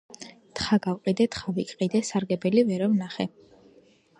თხა 0.59 0.77
გავყიდე, 0.85 1.27
თხა 1.35 1.53
ვიყიდე, 1.57 2.01
სარგებელი 2.09 2.65
ვერა 2.71 2.89
ვნახე. 2.95 3.29